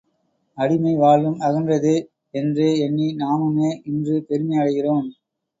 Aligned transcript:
அடிமை 0.57 0.93
வாழ்வும் 0.95 1.37
அகன்றதே! 1.39 1.93
என்றே 2.33 2.69
எண்ணி 2.79 3.09
நாமுமே 3.15 3.69
இன்று 3.85 4.17
பெருமை 4.23 4.57
அடைகிறோம். 4.57 5.07